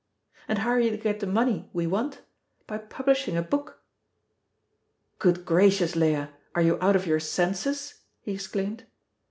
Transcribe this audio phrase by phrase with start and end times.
[0.47, 2.21] And how are you to get the money we want?
[2.65, 3.83] By publishing a book!"
[5.19, 6.31] "Good gracious, Leah!
[6.55, 8.85] are you out of your senses?" he exclaimed.